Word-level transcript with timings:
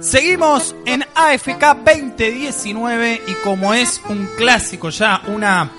Seguimos 0.00 0.74
en 0.86 1.04
AFK 1.14 1.76
2019 1.84 3.22
y 3.26 3.32
como 3.42 3.74
es 3.74 4.00
un 4.08 4.26
clásico 4.36 4.90
ya, 4.90 5.22
una 5.26 5.70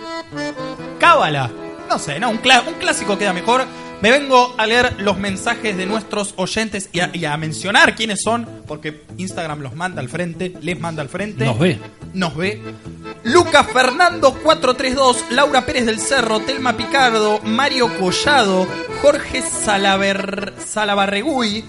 cábala, 1.00 1.50
no 1.90 1.98
sé, 1.98 2.20
no, 2.20 2.30
un, 2.30 2.38
un 2.38 2.74
clásico 2.80 3.18
queda 3.18 3.34
mejor. 3.34 3.66
Me 4.06 4.12
vengo 4.12 4.54
a 4.56 4.68
leer 4.68 5.02
los 5.02 5.18
mensajes 5.18 5.76
de 5.76 5.88
nuestros 5.88 6.36
oyentes 6.38 6.90
y 6.92 7.00
a, 7.00 7.10
y 7.12 7.26
a 7.26 7.36
mencionar 7.38 7.96
quiénes 7.96 8.22
son, 8.22 8.48
porque 8.68 9.02
Instagram 9.18 9.62
los 9.62 9.74
manda 9.74 10.00
al 10.00 10.10
frente, 10.10 10.54
les 10.62 10.80
manda 10.80 11.02
al 11.02 11.10
frente. 11.10 11.44
Nos 11.44 11.58
ve. 11.58 11.80
Nos 12.14 12.38
ve. 12.38 12.62
Lucas 13.24 13.66
Fernando 13.74 14.36
432, 14.44 15.32
Laura 15.32 15.66
Pérez 15.66 15.88
del 15.88 16.00
Cerro, 16.00 16.40
Telma 16.42 16.78
Picardo, 16.78 17.40
Mario 17.46 17.98
Collado, 17.98 18.68
Jorge 19.02 19.42
Salaver, 19.42 20.54
Salabarregui, 20.64 21.66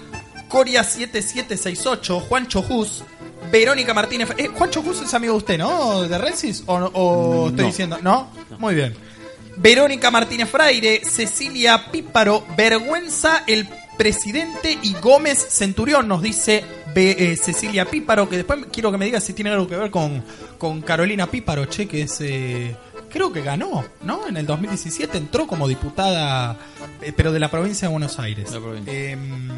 Coria 0.47 0.83
7768, 0.83 2.19
Juancho 2.19 2.61
Jus, 2.61 3.03
Verónica 3.51 3.95
Martínez. 3.95 4.29
Eh, 4.37 4.51
Juancho 4.53 4.83
Jus 4.83 5.01
es 5.01 5.11
amigo 5.15 5.33
de 5.33 5.37
usted, 5.39 5.57
¿no? 5.57 6.03
¿De 6.03 6.15
Rensis? 6.19 6.61
¿O, 6.67 6.75
o 6.75 7.47
estoy 7.47 7.61
no. 7.61 7.67
diciendo? 7.67 7.97
¿No? 8.03 8.29
Muy 8.59 8.75
bien. 8.75 8.93
Verónica 9.57 10.11
Martínez 10.11 10.49
Fraire, 10.49 11.01
Cecilia 11.03 11.91
Píparo, 11.91 12.45
Vergüenza 12.55 13.43
el 13.47 13.67
presidente 13.97 14.77
y 14.83 14.93
Gómez 14.93 15.39
Centurión, 15.49 16.07
nos 16.07 16.21
dice 16.21 16.63
Be- 16.93 17.31
eh, 17.31 17.35
Cecilia 17.37 17.85
Píparo, 17.85 18.29
que 18.29 18.37
después 18.37 18.59
quiero 18.71 18.91
que 18.91 18.97
me 18.97 19.05
diga 19.05 19.19
si 19.19 19.33
tiene 19.33 19.49
algo 19.51 19.67
que 19.67 19.75
ver 19.75 19.89
con, 19.91 20.23
con 20.57 20.81
Carolina 20.81 21.27
Píparo, 21.27 21.65
che, 21.65 21.87
que 21.87 22.03
es... 22.03 22.17
eh, 22.21 22.75
creo 23.09 23.31
que 23.31 23.41
ganó, 23.41 23.83
¿no? 24.03 24.27
En 24.27 24.37
el 24.37 24.45
2017 24.45 25.17
entró 25.17 25.47
como 25.47 25.67
diputada, 25.67 26.57
eh, 27.01 27.11
pero 27.15 27.31
de 27.31 27.39
la 27.39 27.49
provincia 27.49 27.87
de 27.87 27.91
Buenos 27.91 28.19
Aires. 28.19 28.49
Em, 28.85 29.49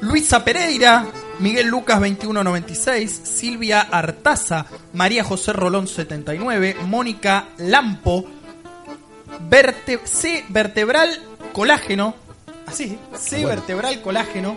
Luisa 0.00 0.42
Pereira, 0.44 1.06
Miguel 1.38 1.66
Lucas 1.68 2.00
2196, 2.00 3.20
Silvia 3.24 3.82
Artaza, 3.82 4.66
María 4.94 5.22
José 5.24 5.52
Rolón 5.52 5.86
79, 5.86 6.76
Mónica 6.86 7.48
Lampo, 7.58 8.24
Verte- 9.48 10.00
C 10.04 10.44
vertebral 10.48 11.10
colágeno, 11.52 12.14
así, 12.66 12.98
C 13.18 13.44
vertebral 13.44 14.00
colágeno, 14.00 14.56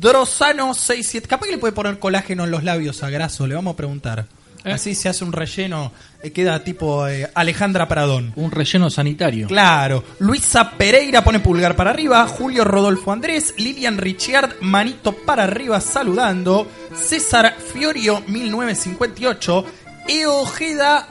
Drosano 0.00 0.74
67, 0.74 1.28
capaz 1.28 1.46
que 1.46 1.52
le 1.52 1.58
puede 1.58 1.72
poner 1.72 1.98
colágeno 1.98 2.44
en 2.44 2.50
los 2.50 2.64
labios 2.64 3.02
a 3.02 3.10
Graso, 3.10 3.46
le 3.46 3.54
vamos 3.54 3.74
a 3.74 3.76
preguntar. 3.76 4.26
Eh. 4.64 4.72
Así 4.72 4.94
se 4.94 5.10
hace 5.10 5.24
un 5.24 5.32
relleno, 5.32 5.92
eh, 6.22 6.30
queda 6.32 6.64
tipo 6.64 7.06
eh, 7.06 7.30
Alejandra 7.34 7.86
Paradón. 7.86 8.32
Un 8.36 8.50
relleno 8.50 8.88
sanitario. 8.88 9.46
Claro. 9.46 10.02
Luisa 10.20 10.70
Pereira 10.70 11.22
pone 11.22 11.40
pulgar 11.40 11.76
para 11.76 11.90
arriba. 11.90 12.26
Julio 12.26 12.64
Rodolfo 12.64 13.12
Andrés. 13.12 13.52
Lilian 13.58 13.98
Richard, 13.98 14.56
manito 14.62 15.12
para 15.14 15.44
arriba 15.44 15.82
saludando. 15.82 16.66
César 16.96 17.54
Fiorio, 17.58 18.22
1958. 18.26 19.66
Eo 20.08 20.34
Ojeda 20.40 21.08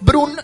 Brun 0.00 0.36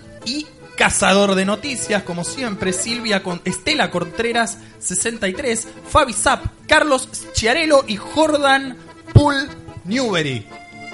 Cazador 0.83 1.37
de 1.37 1.45
Noticias, 1.45 2.03
como 2.03 2.25
siempre. 2.25 2.73
Silvia 2.73 3.23
con 3.23 3.41
Estela 3.45 3.89
Contreras, 3.89 4.59
63. 4.81 5.69
Fabi 5.89 6.13
Zap, 6.13 6.45
Carlos 6.67 7.09
Chiarello 7.35 7.85
y 7.87 7.95
Jordan 7.95 8.77
Pool 9.13 9.49
Newbery. 9.85 10.45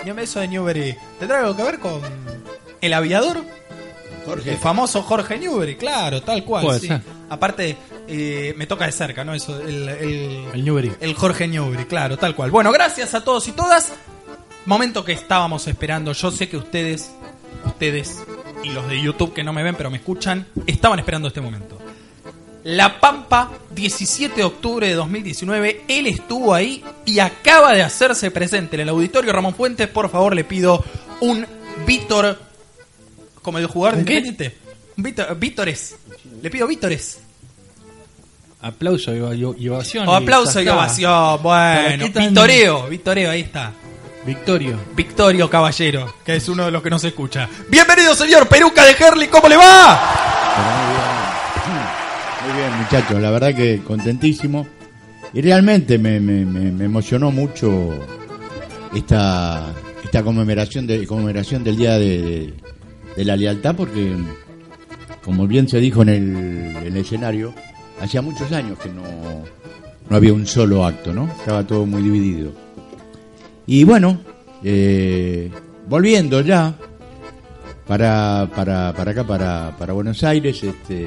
Dígame 0.02 0.24
eso 0.24 0.40
de 0.40 0.48
Newbery. 0.48 0.94
¿Tendrá 1.18 1.38
algo 1.38 1.56
que 1.56 1.62
ver 1.62 1.78
con 1.78 2.02
el 2.82 2.92
aviador? 2.92 3.42
Jorge. 4.26 4.50
El 4.50 4.58
famoso 4.58 5.00
Jorge 5.00 5.38
Newbery, 5.38 5.76
claro, 5.76 6.20
tal 6.20 6.44
cual. 6.44 6.66
Puede 6.66 6.80
sí. 6.80 6.88
ser. 6.88 7.00
Aparte, 7.30 7.78
eh, 8.06 8.52
me 8.58 8.66
toca 8.66 8.84
de 8.84 8.92
cerca, 8.92 9.24
¿no? 9.24 9.32
Eso, 9.32 9.58
el, 9.58 9.88
el, 9.88 10.48
El 10.52 10.64
Newbery. 10.66 10.96
el 11.00 11.14
Jorge 11.14 11.48
Newbery, 11.48 11.86
claro, 11.86 12.18
tal 12.18 12.36
cual. 12.36 12.50
Bueno, 12.50 12.70
gracias 12.72 13.14
a 13.14 13.24
todos 13.24 13.48
y 13.48 13.52
todas. 13.52 13.94
Momento 14.66 15.02
que 15.02 15.12
estábamos 15.12 15.66
esperando. 15.66 16.12
Yo 16.12 16.30
sé 16.30 16.46
que 16.46 16.58
ustedes, 16.58 17.10
ustedes 17.64 18.18
y 18.62 18.70
los 18.70 18.88
de 18.88 19.00
YouTube 19.00 19.32
que 19.32 19.44
no 19.44 19.52
me 19.52 19.62
ven 19.62 19.74
pero 19.76 19.90
me 19.90 19.98
escuchan, 19.98 20.46
estaban 20.66 20.98
esperando 20.98 21.28
este 21.28 21.40
momento. 21.40 21.78
La 22.64 23.00
Pampa, 23.00 23.50
17 23.70 24.36
de 24.36 24.44
octubre 24.44 24.86
de 24.88 24.94
2019, 24.94 25.84
él 25.88 26.06
estuvo 26.06 26.52
ahí 26.52 26.84
y 27.06 27.18
acaba 27.20 27.72
de 27.72 27.82
hacerse 27.82 28.30
presente 28.30 28.76
en 28.76 28.80
el 28.82 28.88
auditorio 28.90 29.32
Ramón 29.32 29.54
Fuentes. 29.54 29.88
Por 29.88 30.10
favor, 30.10 30.34
le 30.34 30.44
pido 30.44 30.84
un 31.20 31.46
Víctor, 31.86 32.38
como 33.42 33.58
el 33.58 33.66
jugador 33.66 33.96
de. 33.96 34.00
Independiente. 34.00 34.56
Víctor, 34.96 35.38
Vítores. 35.38 35.96
Le 36.42 36.50
pido 36.50 36.66
Vítores. 36.66 37.20
Aplauso 38.60 39.14
y, 39.14 39.68
ovación. 39.68 40.08
O 40.08 40.14
aplauso 40.14 40.60
y 40.60 40.68
ovación. 40.68 41.40
¿Para 41.42 41.96
Bueno, 41.96 42.04
Victoreo, 42.12 42.88
Victoreo, 42.88 43.30
ahí 43.30 43.42
está. 43.42 43.72
Victorio. 44.32 44.76
Victorio 44.94 45.48
Caballero, 45.48 46.12
que 46.22 46.36
es 46.36 46.46
uno 46.50 46.66
de 46.66 46.70
los 46.70 46.82
que 46.82 46.90
nos 46.90 47.02
escucha. 47.02 47.48
Bienvenido, 47.70 48.14
señor 48.14 48.46
Peruca 48.46 48.84
de 48.84 48.92
Herley, 48.92 49.28
¿cómo 49.28 49.48
le 49.48 49.56
va? 49.56 49.98
Muy 52.44 52.54
bien, 52.58 52.76
muchachos, 52.78 53.22
la 53.22 53.30
verdad 53.30 53.54
que 53.54 53.80
contentísimo. 53.82 54.66
Y 55.32 55.40
realmente 55.40 55.96
me, 55.98 56.20
me- 56.20 56.44
me- 56.44 56.70
me 56.70 56.84
emocionó 56.84 57.30
mucho 57.30 57.88
esta, 58.94 59.72
esta 60.04 60.22
conmemoración, 60.22 60.86
de, 60.86 61.06
conmemoración 61.06 61.64
del 61.64 61.76
Día 61.78 61.92
de, 61.98 62.20
de- 62.20 62.54
de 63.16 63.24
la 63.24 63.34
Lealtad, 63.34 63.76
porque, 63.76 64.14
como 65.24 65.46
bien 65.46 65.70
se 65.70 65.78
dijo 65.80 66.02
en 66.02 66.08
el, 66.10 66.36
en 66.76 66.86
el 66.88 66.96
escenario, 66.98 67.54
hacía 67.98 68.20
muchos 68.20 68.52
años 68.52 68.78
que 68.78 68.90
no, 68.90 69.04
no 70.10 70.16
había 70.16 70.34
un 70.34 70.46
solo 70.46 70.84
acto, 70.84 71.14
¿no? 71.14 71.30
Estaba 71.38 71.66
todo 71.66 71.86
muy 71.86 72.02
dividido. 72.02 72.67
Y 73.70 73.84
bueno, 73.84 74.18
eh, 74.64 75.50
volviendo 75.86 76.40
ya 76.40 76.74
para, 77.86 78.48
para, 78.56 78.94
para 78.94 79.10
acá, 79.10 79.24
para, 79.24 79.76
para 79.78 79.92
Buenos 79.92 80.24
Aires, 80.24 80.62
este, 80.62 81.06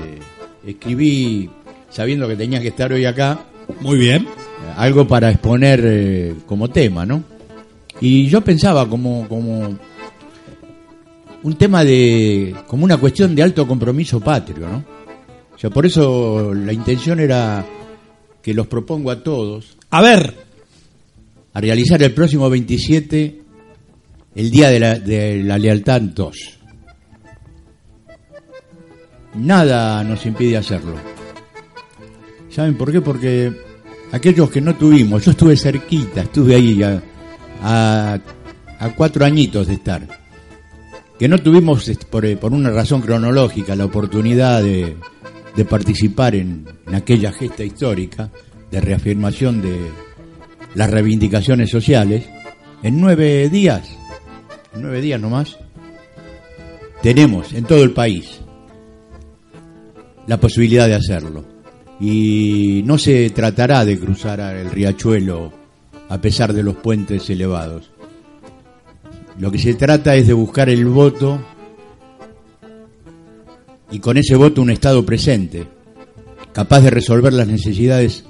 escribí, 0.64 1.50
sabiendo 1.90 2.28
que 2.28 2.36
tenía 2.36 2.62
que 2.62 2.68
estar 2.68 2.94
hoy 2.94 3.04
acá, 3.06 3.40
Muy 3.80 3.98
bien. 3.98 4.28
algo 4.78 5.08
para 5.08 5.32
exponer 5.32 5.82
eh, 5.84 6.36
como 6.46 6.70
tema, 6.70 7.04
¿no? 7.04 7.24
Y 8.00 8.28
yo 8.28 8.42
pensaba 8.42 8.88
como, 8.88 9.28
como 9.28 9.80
un 11.42 11.56
tema 11.56 11.84
de, 11.84 12.56
como 12.68 12.86
una 12.86 12.98
cuestión 12.98 13.34
de 13.34 13.42
alto 13.42 13.68
compromiso 13.68 14.20
patrio, 14.20 14.70
¿no? 14.70 14.86
O 15.56 15.58
sea, 15.58 15.72
por 15.72 15.88
eso 15.88 16.54
la 16.54 16.74
intención 16.74 17.20
era 17.20 17.66
que 18.40 18.54
los 18.54 18.68
propongo 18.68 19.10
a 19.10 19.24
todos 19.24 19.78
A 19.90 20.02
ver, 20.02 20.51
a 21.54 21.62
realizar 21.62 22.02
el 22.02 22.14
próximo 22.14 22.50
27 22.50 23.42
el 24.36 24.52
Día 24.52 24.70
de 24.70 25.44
la, 25.44 25.58
Lealtad 25.58 26.02
2. 26.02 26.38
Nada 29.36 30.04
nos 30.04 30.26
impide 30.26 30.58
hacerlo. 30.58 30.96
¿Saben 32.50 32.78
por 32.78 32.92
qué? 32.92 33.02
Porque 33.02 33.52
aquellos 34.12 34.50
que 34.50 34.62
no 34.62 34.76
tuvimos, 34.76 35.26
yo 35.26 35.32
estuve 35.32 35.56
cerquita, 35.56 36.22
estuve 36.22 36.56
ahí 36.56 36.82
a, 36.84 37.02
a, 38.80 38.90
cuatro 38.96 39.26
añitos 39.26 39.68
de 39.68 39.76
estar, 39.76 40.08
que 41.18 41.28
no 41.28 41.38
tuvimos 41.38 41.88
este, 41.88 42.06
por, 42.06 42.26
eh, 42.26 42.36
por 42.36 42.52
una 42.52 42.72
razón 42.72 43.02
cronológica 43.02 43.76
la 43.76 43.86
oportunidad 43.86 44.62
de, 44.64 44.98
de 45.56 45.66
participar 45.66 46.36
en 46.36 46.66
aquella 46.94 47.32
gesta 47.32 47.64
histórica 47.64 48.32
de 48.70 48.82
reafirmación 48.82 49.62
de 49.62 49.78
las 50.76 50.90
reivindicaciones 50.90 51.70
sociales, 51.70 52.26
en 52.84 53.00
nueve 53.00 53.50
días, 53.50 53.98
en 54.74 54.82
nueve 54.82 55.02
días 55.02 55.20
nomás, 55.20 55.58
tenemos 57.02 57.54
en 57.54 57.66
todo 57.66 57.84
el 57.84 57.92
país 57.92 58.42
la 60.28 60.40
posibilidad 60.40 60.88
de 60.88 60.96
hacerlo. 60.96 61.44
Y 62.00 62.82
no 62.86 62.98
se 62.98 63.30
tratará 63.30 63.86
de 63.86 64.00
cruzar 64.00 64.40
el 64.40 64.72
riachuelo 64.72 65.54
a 66.10 66.20
pesar 66.20 66.54
de 66.54 66.64
los 66.64 66.76
puentes 66.76 67.30
elevados. 67.30 67.92
Lo 69.40 69.52
que 69.52 69.60
se 69.60 69.76
trata 69.76 70.16
es 70.16 70.28
de 70.28 70.34
buscar 70.34 70.70
el 70.70 70.86
voto 70.86 71.40
y 73.92 74.00
con 74.00 74.18
ese 74.18 74.36
voto 74.36 74.62
un 74.62 74.72
Estado 74.72 75.06
presente, 75.06 75.68
capaz 76.54 76.82
de 76.82 76.90
resolver 76.90 77.34
las 77.34 77.48
necesidades 77.48 78.24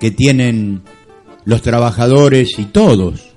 que 0.00 0.10
tienen 0.10 0.82
los 1.44 1.62
trabajadores 1.62 2.58
y 2.58 2.66
todos, 2.66 3.34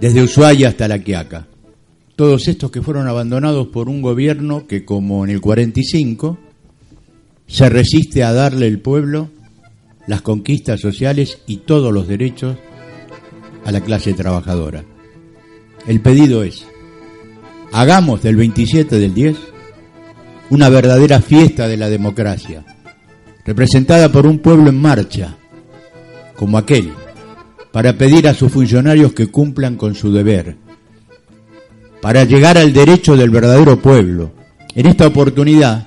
desde 0.00 0.22
Ushuaia 0.22 0.68
hasta 0.68 0.88
La 0.88 1.00
Quiaca. 1.00 1.46
Todos 2.16 2.48
estos 2.48 2.70
que 2.70 2.82
fueron 2.82 3.08
abandonados 3.08 3.68
por 3.68 3.88
un 3.88 4.02
gobierno 4.02 4.66
que, 4.66 4.84
como 4.84 5.24
en 5.24 5.30
el 5.30 5.40
45, 5.40 6.38
se 7.46 7.68
resiste 7.68 8.22
a 8.22 8.32
darle 8.32 8.66
al 8.66 8.78
pueblo 8.78 9.30
las 10.06 10.22
conquistas 10.22 10.80
sociales 10.80 11.38
y 11.46 11.58
todos 11.58 11.92
los 11.92 12.06
derechos 12.06 12.56
a 13.64 13.72
la 13.72 13.80
clase 13.80 14.12
trabajadora. 14.12 14.84
El 15.86 16.00
pedido 16.00 16.42
es, 16.42 16.66
hagamos 17.72 18.22
del 18.22 18.36
27 18.36 18.98
del 18.98 19.14
10 19.14 19.36
una 20.50 20.68
verdadera 20.68 21.20
fiesta 21.20 21.68
de 21.68 21.76
la 21.76 21.88
democracia, 21.88 22.64
representada 23.44 24.10
por 24.10 24.26
un 24.26 24.40
pueblo 24.40 24.68
en 24.68 24.80
marcha, 24.80 25.36
como 26.40 26.56
aquel, 26.56 26.90
para 27.70 27.98
pedir 27.98 28.26
a 28.26 28.32
sus 28.32 28.50
funcionarios 28.50 29.12
que 29.12 29.26
cumplan 29.26 29.76
con 29.76 29.94
su 29.94 30.10
deber, 30.10 30.56
para 32.00 32.24
llegar 32.24 32.56
al 32.56 32.72
derecho 32.72 33.14
del 33.14 33.28
verdadero 33.28 33.78
pueblo. 33.78 34.32
En 34.74 34.86
esta 34.86 35.06
oportunidad 35.06 35.86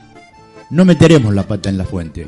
no 0.70 0.86
meteremos 0.86 1.34
la 1.34 1.48
pata 1.48 1.72
en 1.72 1.80
la 1.80 1.86
fuente, 1.86 2.28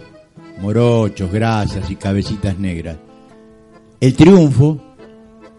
morochos, 0.60 1.32
grasas 1.32 1.92
y 1.92 1.98
cabecitas 1.98 2.58
negras. 2.58 2.98
El 4.02 4.16
triunfo 4.16 4.82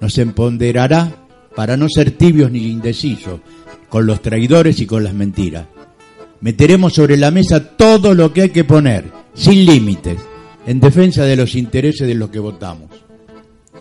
nos 0.01 0.19
empoderará 0.19 1.29
para 1.55 1.77
no 1.77 1.89
ser 1.89 2.11
tibios 2.11 2.51
ni 2.51 2.67
indecisos 2.67 3.43
con 3.89 4.07
los 4.07 4.21
traidores 4.21 4.81
y 4.81 4.87
con 4.87 5.05
las 5.05 5.15
mentiras. 5.15 5.69
Meteremos 6.41 6.95
sobre 6.95 7.17
la 7.17 7.31
mesa 7.31 7.77
todo 7.77 8.13
lo 8.13 8.33
que 8.33 8.43
hay 8.43 8.51
que 8.51 8.65
poner, 8.65 9.05
sin 9.35 9.65
límites, 9.65 10.19
en 10.67 10.81
defensa 10.81 11.25
de 11.25 11.37
los 11.37 11.55
intereses 11.55 12.07
de 12.07 12.15
los 12.15 12.31
que 12.31 12.41
votamos. 12.41 12.91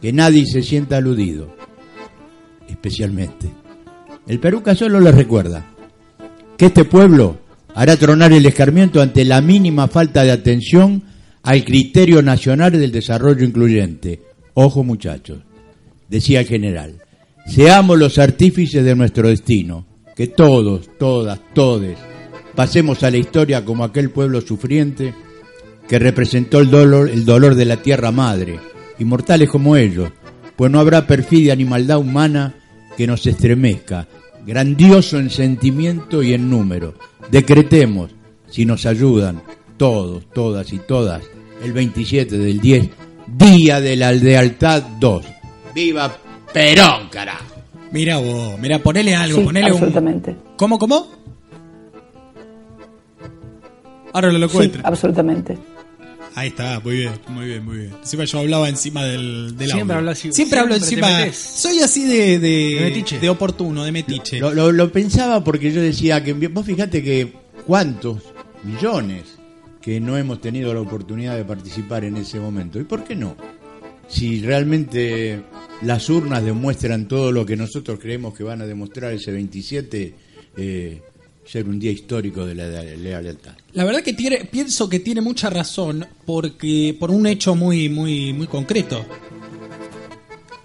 Que 0.02 0.14
nadie 0.14 0.46
se 0.46 0.62
sienta 0.62 0.98
aludido, 0.98 1.56
especialmente. 2.70 3.50
El 4.28 4.40
Peruca 4.40 4.76
solo 4.76 5.00
les 5.00 5.16
recuerda 5.16 5.66
que 6.58 6.68
este 6.68 6.86
pueblo 6.86 7.40
hará 7.74 7.98
tronar 7.98 8.32
el 8.34 8.46
escarmiento 8.46 9.02
ante 9.02 9.26
la 9.26 9.42
mínima 9.42 9.88
falta 9.88 10.24
de 10.24 10.32
atención 10.32 11.04
al 11.44 11.64
criterio 11.64 12.22
nacional 12.22 12.72
del 12.72 12.92
desarrollo 12.92 13.46
incluyente. 13.46 14.22
Ojo 14.54 14.84
muchachos, 14.84 15.40
decía 16.08 16.42
el 16.42 16.48
general, 16.48 17.02
seamos 17.48 17.98
los 17.98 18.18
artífices 18.20 18.84
de 18.86 18.96
nuestro 18.96 19.28
destino, 19.28 19.86
que 20.16 20.28
todos, 20.28 20.90
todas, 20.98 21.40
todes, 21.54 21.98
pasemos 22.56 23.04
a 23.04 23.12
la 23.12 23.18
historia 23.18 23.66
como 23.66 23.84
aquel 23.84 24.12
pueblo 24.12 24.40
sufriente 24.42 25.14
que 25.88 26.00
representó 26.00 26.60
el 26.60 26.70
dolor, 26.70 27.10
el 27.10 27.26
dolor 27.26 27.56
de 27.56 27.66
la 27.66 27.78
tierra 27.78 28.12
madre, 28.12 28.60
inmortales 29.00 29.50
como 29.50 29.76
ellos, 29.76 30.10
pues 30.56 30.72
no 30.72 30.80
habrá 30.80 31.06
perfidia 31.06 31.56
ni 31.56 31.66
maldad 31.66 31.98
humana 32.00 32.56
que 32.98 33.06
nos 33.08 33.26
estremezca, 33.28 34.08
grandioso 34.46 35.20
en 35.20 35.30
sentimiento 35.30 36.24
y 36.24 36.34
en 36.34 36.50
número. 36.50 36.94
Decretemos, 37.30 38.12
si 38.50 38.66
nos 38.66 38.86
ayudan, 38.86 39.42
todos, 39.78 40.24
todas 40.34 40.72
y 40.72 40.80
todas, 40.80 41.22
el 41.64 41.74
27 41.74 42.38
del 42.38 42.60
10, 42.60 42.90
Día 43.28 43.82
de 43.82 43.96
la 43.96 44.12
Lealtad 44.12 44.84
2. 45.00 45.26
¡Viva 45.74 46.16
Perón, 46.54 47.10
carajo! 47.10 47.44
Mira 47.92 48.18
vos, 48.18 48.58
mira, 48.60 48.80
ponele 48.80 49.16
algo, 49.16 49.40
Sí, 49.40 49.44
ponele 49.46 49.68
un... 49.68 49.74
absolutamente. 49.78 50.36
¿Cómo, 50.58 50.78
cómo? 50.80 51.08
Ahora 54.14 54.32
lo 54.32 54.38
Sí, 54.38 54.44
encuentro. 54.54 54.82
absolutamente. 54.86 55.58
Ahí 56.36 56.50
está, 56.50 56.82
muy 56.82 56.98
bien, 56.98 57.14
muy 57.30 57.46
bien, 57.46 57.64
muy 57.66 57.78
bien. 57.78 57.94
Encima 58.02 58.26
yo 58.26 58.40
hablaba 58.40 58.68
encima 58.68 59.04
del, 59.06 59.56
del 59.58 59.68
Siempre 59.70 59.82
audio. 59.82 59.96
hablas 59.96 60.20
así- 60.20 60.34
Siempre 60.34 60.60
hablo 60.60 60.76
siempre 60.80 61.10
te 61.10 61.24
encima. 61.28 61.34
Soy 61.34 61.80
así 61.80 62.04
de, 62.06 62.40
de, 62.40 62.48
De 62.76 62.82
metiche. 62.82 63.20
de 63.20 63.30
oportuno, 63.30 63.86
de 63.86 63.92
metiche. 63.94 64.40
Lo, 64.40 64.54
lo- 64.54 64.72
lo 64.74 64.92
pensaba 64.92 65.44
porque 65.44 65.72
yo 65.72 65.82
decía 65.82 66.22
que 66.24 66.34
vos 66.34 66.66
fijate 66.66 67.02
que 67.02 67.32
cuántos 67.66 68.22
millones 68.64 69.24
que 69.82 70.00
no 70.02 70.18
hemos 70.18 70.42
tenido 70.42 70.74
la 70.74 70.82
oportunidad 70.82 71.38
de 71.38 71.46
participar 71.46 72.04
en 72.04 72.18
ese 72.18 72.40
momento. 72.40 72.80
¿Y 72.80 72.84
por 72.84 73.04
qué 73.06 73.16
no? 73.16 73.38
Si 74.10 74.42
realmente 74.42 75.42
las 75.84 76.10
urnas 76.10 76.44
demuestran 76.44 77.08
todo 77.08 77.32
lo 77.32 77.46
que 77.46 77.56
nosotros 77.56 77.98
creemos 78.00 78.34
que 78.36 78.44
van 78.44 78.62
a 78.62 78.66
demostrar 78.66 79.14
ese 79.14 79.32
27, 79.32 80.14
eh, 80.58 81.02
ser 81.46 81.68
un 81.68 81.80
día 81.80 81.92
histórico 81.92 82.46
de 82.46 82.56
la, 82.56 82.82
lealtad. 83.22 83.54
La 83.74 83.84
verdad 83.84 84.02
que 84.02 84.14
tiene, 84.14 84.46
pienso 84.46 84.90
que 84.90 85.00
tiene 85.00 85.22
mucha 85.22 85.50
razón 85.50 86.06
porque 86.26 86.96
por 87.00 87.12
un 87.12 87.28
hecho 87.28 87.56
muy, 87.56 87.90
muy, 87.90 88.34
muy 88.34 88.48
concreto. 88.48 89.06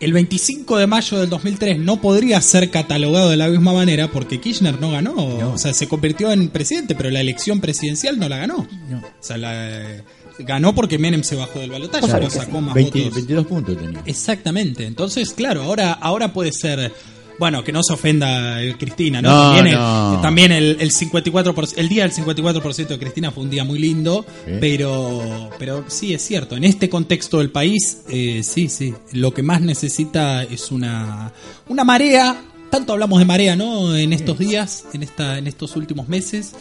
El 0.01 0.15
25 0.15 0.79
de 0.79 0.87
mayo 0.87 1.19
del 1.19 1.29
2003 1.29 1.79
no 1.79 2.01
podría 2.01 2.41
ser 2.41 2.71
catalogado 2.71 3.29
de 3.29 3.37
la 3.37 3.49
misma 3.49 3.75
manera 3.75 4.11
porque 4.11 4.41
Kirchner 4.41 4.81
no 4.81 4.91
ganó. 4.91 5.53
O 5.53 5.59
sea, 5.59 5.75
se 5.75 5.89
convirtió 5.89 6.33
en 6.33 6.49
presidente, 6.49 6.95
pero 6.95 7.11
la 7.11 7.21
elección 7.21 7.61
presidencial 7.61 8.19
no 8.19 8.27
la 8.27 8.39
ganó. 8.39 8.61
O 8.61 9.23
sea, 9.23 9.37
la, 9.37 10.03
ganó 10.39 10.75
porque 10.75 10.99
Menem 10.99 11.23
se 11.23 11.37
bajó 11.37 11.59
del 11.61 11.71
balotaje, 11.71 12.31
sacó 12.31 12.63
más 12.63 12.75
20 12.75 12.99
votos. 12.99 13.15
22 13.15 13.47
puntos 13.47 13.79
tenía. 13.79 14.03
Exactamente. 14.07 14.87
Entonces, 14.87 15.35
claro, 15.35 15.63
ahora, 15.63 15.93
ahora 15.93 16.33
puede 16.33 16.53
ser. 16.53 16.93
Bueno, 17.41 17.65
que 17.65 17.73
no 17.73 17.83
se 17.83 17.95
ofenda 17.95 18.63
eh, 18.63 18.77
Cristina, 18.79 19.21
¿no? 19.23 19.31
No, 19.31 19.55
también 19.55 19.67
el, 19.67 19.75
no. 19.81 20.19
también 20.21 20.53
el, 20.53 20.77
el 20.79 20.91
54%, 20.93 21.73
el 21.79 21.89
día 21.89 22.03
del 22.07 22.13
54% 22.13 22.87
de 22.87 22.99
Cristina 22.99 23.31
fue 23.31 23.43
un 23.45 23.51
día 23.51 23.65
muy 23.65 23.79
lindo, 23.79 24.25
Sí. 24.45 24.53
pero, 24.61 25.51
pero 25.59 25.85
sí 25.89 26.13
es 26.13 26.21
cierto, 26.23 26.55
en 26.55 26.65
este 26.65 26.89
contexto 26.91 27.39
del 27.39 27.51
país, 27.51 28.03
eh, 28.11 28.43
sí, 28.45 28.69
sí, 28.69 28.95
lo 29.13 29.33
que 29.33 29.43
más 29.43 29.63
necesita 29.63 30.43
es 30.43 30.71
una, 30.71 31.33
una 31.69 31.83
marea, 31.83 32.43
tanto 32.71 32.93
hablamos 32.93 33.19
de 33.19 33.25
marea, 33.25 33.57
¿no? 33.57 33.97
En 33.97 34.13
estos 34.13 34.39
días, 34.39 34.85
en 34.93 35.03
esta, 35.03 35.39
en 35.39 35.47
estos 35.47 35.75
últimos 35.77 36.09
meses, 36.09 36.53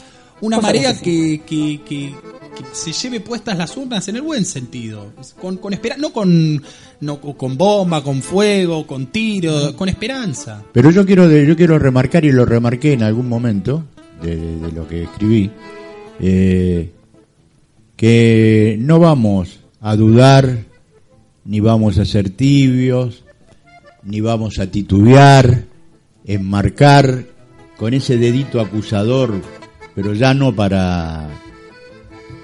una 0.42 0.56
Cosa 0.56 0.68
marea 0.70 0.98
que 0.98 1.42
que, 1.46 1.82
que, 1.86 2.16
que- 2.60 2.66
se 2.76 2.92
lleve 2.92 3.20
puestas 3.22 3.58
las 3.58 3.76
urnas 3.78 4.08
en 4.08 4.18
el 4.18 4.22
buen 4.22 4.46
sentido, 4.46 5.14
con, 5.40 5.58
con 5.58 5.74
espera, 5.74 5.96
no 5.98 6.12
con, 6.14 6.62
no 7.02 7.20
con 7.20 7.58
bomba, 7.58 8.04
con 8.04 8.22
fuego, 8.22 8.86
con 8.86 9.08
tiro, 9.08 9.76
con 9.76 9.90
esperanza. 9.90 10.64
Pero 10.74 10.92
yo 10.92 11.06
quiero, 11.06 11.30
yo 11.32 11.56
quiero 11.56 11.80
remarcar, 11.80 12.26
y 12.26 12.32
lo 12.32 12.46
remarqué 12.46 12.94
en 12.94 13.04
algún 13.04 13.28
momento 13.28 13.86
de, 14.22 14.36
de 14.60 14.72
lo 14.72 14.88
que 14.88 15.04
escribí, 15.04 15.50
eh, 16.20 16.92
que 17.96 18.78
no 18.80 19.00
vamos 19.00 19.60
a 19.82 19.96
dudar, 19.96 20.66
ni 21.46 21.60
vamos 21.62 21.98
a 21.98 22.06
ser 22.06 22.30
tibios, 22.30 23.24
ni 24.04 24.22
vamos 24.22 24.60
a 24.60 24.68
titubear, 24.68 25.66
enmarcar 26.26 27.26
con 27.78 27.94
ese 27.94 28.18
dedito 28.18 28.60
acusador, 28.62 29.42
pero 29.96 30.14
ya 30.14 30.34
no 30.34 30.54
para, 30.56 31.30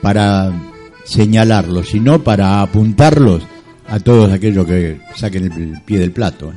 para 0.05 0.53
señalarlos, 1.03 1.89
sino 1.89 2.24
para 2.24 2.62
apuntarlos 2.62 3.41
a 3.88 4.00
todos 4.00 4.31
aquellos 4.31 4.63
que 4.67 5.01
saquen 5.15 5.51
el 5.51 5.81
pie 5.81 5.97
del 5.97 6.12
plato. 6.12 6.53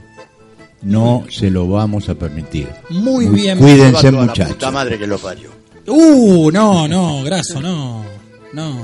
No 0.82 1.24
se 1.30 1.48
lo 1.48 1.66
vamos 1.66 2.10
a 2.10 2.14
permitir. 2.14 2.68
Muy 2.90 3.24
bien. 3.24 3.56
Cuídense, 3.58 4.12
muchachos. 4.12 4.48
puta 4.48 4.70
madre 4.70 4.98
que 4.98 5.06
lo 5.06 5.16
parió. 5.16 5.48
Uh, 5.86 6.50
no, 6.50 6.86
no, 6.86 7.22
graso, 7.22 7.62
no. 7.62 8.04
No. 8.52 8.82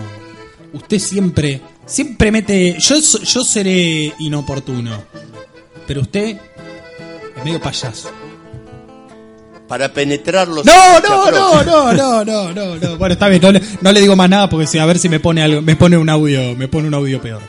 Usted 0.73 0.99
siempre, 0.99 1.61
siempre 1.85 2.33
mete. 2.33 2.78
Yo, 2.78 2.97
yo 2.97 3.44
seré 3.44 4.14
inoportuno. 4.21 5.02
Pero 5.87 6.00
usted 6.00 6.38
es 7.37 7.44
medio 7.44 7.61
payaso. 7.61 8.09
Para 9.75 9.93
penetrar 9.93 10.47
los 10.47 10.64
No, 10.64 11.00
no, 11.00 11.33
no, 11.33 11.64
no, 11.64 11.93
no, 11.93 12.25
no, 12.25 12.52
no, 12.52 12.76
no. 12.76 12.97
Bueno, 12.97 13.14
está 13.14 13.26
bien, 13.28 13.43
no 13.43 13.50
le, 13.50 13.61
no 13.81 13.90
le 13.90 14.00
digo 14.00 14.14
más 14.14 14.31
nada 14.31 14.49
porque 14.49 14.69
si, 14.69 14.78
a 14.78 14.87
ver 14.87 15.00
si 15.00 15.09
me 15.09 15.19
pone 15.19 15.43
algo, 15.43 15.62
me 15.62 15.75
pone 15.75 15.97
un 15.97 16.09
audio, 16.09 16.54
me 16.54 16.69
pone 16.69 16.87
un 16.87 16.95
audio 16.95 17.21
peor. 17.21 17.43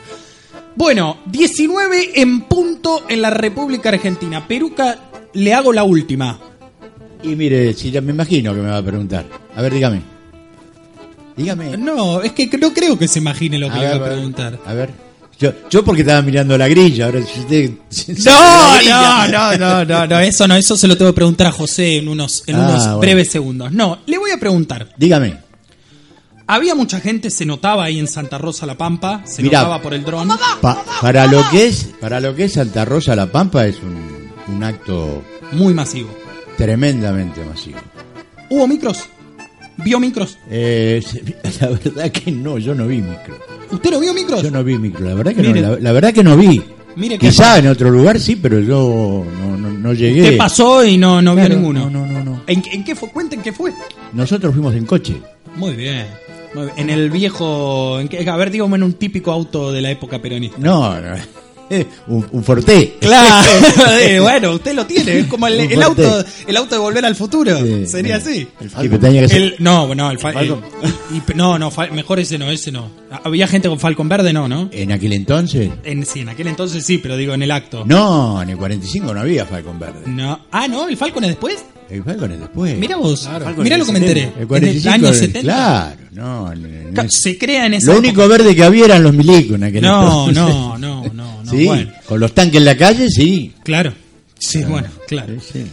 Bueno, 0.74 1.18
19 1.26 2.20
en 2.20 2.40
punto 2.40 3.04
en 3.08 3.22
la 3.22 3.30
República 3.30 3.90
Argentina. 3.90 4.44
Peruca, 4.48 4.98
le 5.34 5.54
hago 5.54 5.72
la 5.72 5.84
última. 5.84 6.36
Y 7.22 7.36
mire, 7.36 7.72
si 7.74 7.92
ya 7.92 8.00
me 8.00 8.10
imagino 8.10 8.52
que 8.52 8.60
me 8.60 8.70
va 8.70 8.78
a 8.78 8.82
preguntar. 8.82 9.24
A 9.54 9.62
ver, 9.62 9.72
dígame. 9.72 10.02
Dígame. 11.36 11.76
No, 11.76 12.22
es 12.22 12.32
que 12.32 12.48
no 12.58 12.74
creo 12.74 12.98
que 12.98 13.06
se 13.06 13.20
imagine 13.20 13.56
lo 13.56 13.68
que 13.68 13.74
A 13.74 13.82
le 13.82 13.86
ver, 13.86 13.98
voy 13.98 14.02
a 14.02 14.04
a 14.04 14.08
ver, 14.08 14.18
preguntar. 14.18 14.58
A 14.66 14.74
ver. 14.74 15.05
Yo, 15.38 15.52
yo 15.68 15.84
porque 15.84 16.00
estaba 16.00 16.22
mirando 16.22 16.56
la 16.56 16.66
grilla, 16.66 17.06
ahora 17.06 17.20
si 17.22 17.40
usted... 17.40 17.70
No, 18.24 18.32
La 18.32 18.76
grilla. 18.78 19.28
no, 19.28 19.58
no, 19.58 19.58
no, 19.58 19.84
no, 19.84 20.06
no, 20.06 20.20
eso 20.20 20.48
no, 20.48 20.56
eso 20.56 20.76
se 20.78 20.88
lo 20.88 20.96
tengo 20.96 21.10
que 21.10 21.16
preguntar 21.16 21.48
a 21.48 21.52
José 21.52 21.98
en 21.98 22.08
unos, 22.08 22.42
en 22.46 22.56
Ah, 22.56 22.58
unos 22.60 22.82
bueno. 22.84 22.98
breves 23.00 23.30
segundos. 23.30 23.70
No, 23.72 23.98
le 24.06 24.16
voy 24.16 24.30
a 24.30 24.38
preguntar. 24.38 24.88
Dígame. 24.96 25.36
Había 26.46 26.74
mucha 26.74 27.00
gente, 27.00 27.28
se 27.30 27.44
notaba 27.44 27.84
ahí 27.84 27.98
en 27.98 28.06
Santa 28.06 28.38
Rosa 28.38 28.64
La 28.66 28.76
Pampa, 28.78 29.22
se 29.26 29.42
Mirá. 29.42 29.58
notaba 29.60 29.82
por 29.82 29.92
el 29.94 30.04
dron. 30.04 30.28
Pa- 30.60 30.82
para 31.02 31.26
lo 31.26 31.42
que 31.50 31.66
es 31.66 31.88
para 32.00 32.20
lo 32.20 32.34
que 32.34 32.44
es 32.44 32.52
Santa 32.54 32.84
Rosa 32.84 33.14
La 33.16 33.26
Pampa 33.26 33.66
es 33.66 33.76
un, 33.82 34.30
un 34.54 34.64
acto 34.64 35.22
Muy 35.52 35.74
masivo. 35.74 36.08
tremendamente 36.56 37.44
masivo. 37.44 37.78
¿Hubo 38.48 38.66
micros? 38.68 39.00
¿Vio 39.78 40.00
micros? 40.00 40.38
Eh, 40.50 41.02
la 41.60 41.68
verdad 41.68 42.10
que 42.10 42.30
no, 42.32 42.58
yo 42.58 42.74
no 42.74 42.86
vi 42.86 42.98
micro. 43.02 43.36
¿Usted 43.70 43.90
no 43.90 44.00
vio 44.00 44.14
micros? 44.14 44.42
Yo 44.42 44.50
no 44.50 44.62
vi 44.64 44.78
micro, 44.78 45.04
la 45.06 45.14
verdad 45.14 45.34
que 45.34 45.42
Mire. 45.42 45.60
no, 45.60 45.70
la, 45.72 45.78
la 45.80 45.92
verdad 45.92 46.12
que 46.14 46.22
no 46.24 46.36
vi. 46.36 46.62
Mire 46.96 47.18
que- 47.18 47.28
Quizá 47.28 47.58
en 47.58 47.66
otro 47.68 47.90
lugar 47.90 48.18
sí, 48.18 48.36
pero 48.36 48.58
yo 48.60 49.24
no, 49.40 49.56
no, 49.56 49.70
no 49.70 49.92
llegué. 49.92 50.22
Usted 50.22 50.36
pasó 50.38 50.84
y 50.84 50.96
no, 50.96 51.20
no 51.20 51.34
Claro, 51.34 51.48
vio 51.50 51.56
ninguno. 51.58 51.90
no, 51.90 52.06
no, 52.06 52.12
no, 52.12 52.24
no. 52.24 52.42
¿En, 52.46 52.62
en 52.72 52.84
qué 52.84 52.94
fue? 52.94 53.10
Cuenten 53.10 53.42
qué 53.42 53.52
fue. 53.52 53.72
Nosotros 54.12 54.54
fuimos 54.54 54.74
en 54.74 54.86
coche. 54.86 55.16
Muy 55.56 55.74
bien. 55.74 56.06
Muy 56.54 56.64
bien. 56.66 56.78
En 56.78 56.88
el 56.90 57.10
viejo. 57.10 58.00
En 58.00 58.08
qué- 58.08 58.26
a 58.28 58.36
ver, 58.36 58.50
dígame 58.50 58.76
en 58.76 58.82
un 58.84 58.94
típico 58.94 59.30
auto 59.30 59.72
de 59.72 59.82
la 59.82 59.90
época 59.90 60.22
peronista. 60.22 60.56
No, 60.58 60.98
no. 60.98 61.16
un, 62.08 62.26
un 62.32 62.44
Forte. 62.44 62.96
Claro, 63.00 63.48
eh, 64.00 64.18
bueno, 64.20 64.52
usted 64.52 64.74
lo 64.74 64.86
tiene, 64.86 65.20
es 65.20 65.26
como 65.26 65.46
el, 65.48 65.82
auto, 65.82 66.24
el 66.46 66.56
auto 66.56 66.74
de 66.74 66.80
volver 66.80 67.04
al 67.04 67.14
futuro, 67.16 67.56
Sí, 67.58 67.86
sería 67.86 68.20
sí. 68.20 68.46
así. 68.60 68.88
El- 69.36 69.56
no, 69.58 69.94
no, 69.94 70.10
el, 70.10 70.18
fa- 70.18 70.32
Falcon. 70.32 70.60
y- 71.12 71.32
no, 71.36 71.58
no, 71.58 71.72
mejor 71.92 72.20
ese 72.20 72.38
no, 72.38 72.50
ese 72.50 72.70
no. 72.72 72.90
Había 73.24 73.46
gente 73.46 73.68
con 73.68 73.78
Falcon 73.78 74.08
verde, 74.08 74.32
no, 74.32 74.48
¿no? 74.48 74.68
En 74.72 74.92
aquel 74.92 75.12
entonces. 75.12 75.70
En, 75.84 76.04
sí, 76.04 76.20
en 76.20 76.28
aquel 76.28 76.48
entonces 76.48 76.84
sí, 76.84 76.98
pero 76.98 77.16
digo 77.16 77.34
en 77.34 77.42
el 77.42 77.50
acto. 77.50 77.84
No, 77.86 78.40
en 78.42 78.50
el 78.50 78.56
45 78.56 79.14
no 79.14 79.20
había 79.20 79.46
Falcon 79.46 79.78
Verde. 79.78 80.00
No. 80.06 80.40
Ah, 80.50 80.68
no, 80.68 80.88
el 80.88 80.96
Falcon 80.96 81.24
es 81.24 81.30
después. 81.30 81.64
El 81.88 82.02
Falcon 82.02 82.32
es 82.32 82.40
después. 82.40 82.76
Mira 82.76 82.96
vos, 82.96 83.28
mira 83.58 83.78
lo 83.78 83.86
que 83.86 83.92
me 83.92 84.00
70. 84.00 84.20
enteré. 84.20 84.40
El 84.42 84.46
45, 84.48 84.88
en 84.88 84.94
el 84.94 85.00
año 85.04 85.08
el- 85.08 85.14
70. 85.14 85.40
Claro, 85.40 85.96
no. 86.12 86.52
ese- 87.04 87.10
Se 87.10 87.38
crea 87.38 87.66
en 87.66 87.74
esa 87.74 87.92
Lo 87.92 87.98
único 87.98 88.26
verde 88.26 88.56
que 88.56 88.64
había 88.64 88.86
eran 88.86 89.02
los 89.04 89.14
milicos 89.14 89.54
en 89.54 89.62
aquel 89.64 89.82
No, 89.82 90.28
entonces. 90.28 90.34
no, 90.54 90.78
no, 90.78 90.78
no, 90.78 90.95
no. 91.46 91.52
sí, 91.52 91.66
Bueno, 91.66 91.92
con 92.06 92.20
los 92.20 92.32
tanques 92.34 92.58
en 92.58 92.64
la 92.64 92.76
calle, 92.76 93.08
sí. 93.08 93.52
claro. 93.62 93.92
Sí, 94.38 94.62
bueno, 94.64 94.88
claro. 95.08 95.34
Sí, 95.40 95.62
sí. 95.64 95.66